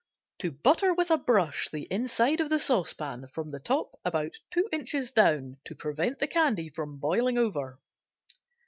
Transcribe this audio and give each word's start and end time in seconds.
To 0.39 0.49
butter 0.49 0.95
with 0.95 1.11
a 1.11 1.17
brush 1.19 1.69
the 1.69 1.83
inside 1.91 2.39
of 2.39 2.49
the 2.49 2.57
saucepan 2.57 3.27
from 3.27 3.51
the 3.51 3.59
top 3.59 3.99
about 4.03 4.31
two 4.49 4.67
inches 4.71 5.11
down, 5.11 5.57
to 5.65 5.75
prevent 5.75 6.17
the 6.17 6.25
candy 6.25 6.69
from 6.69 6.97
boiling 6.97 7.37
over. 7.37 7.77